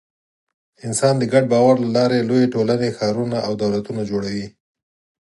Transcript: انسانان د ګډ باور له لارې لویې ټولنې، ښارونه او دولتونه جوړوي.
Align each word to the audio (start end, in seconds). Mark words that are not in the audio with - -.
انسانان 0.85 1.17
د 1.19 1.23
ګډ 1.33 1.43
باور 1.53 1.75
له 1.83 1.89
لارې 1.97 2.25
لویې 2.29 2.51
ټولنې، 2.53 2.89
ښارونه 2.97 3.37
او 3.47 3.51
دولتونه 3.63 4.01
جوړوي. 4.09 4.47